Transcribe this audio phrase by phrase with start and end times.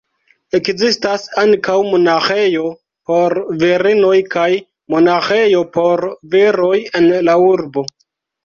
[0.59, 2.71] Ekzistas ankaŭ monaĥejo
[3.11, 4.49] por virinoj kaj
[4.95, 7.89] monaĥejo por viroj en la urbo.